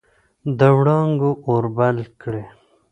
د 0.57 0.59
وړانګو 0.77 1.31
اور 1.47 1.63
بل 1.77 1.97
کړي 2.21 2.43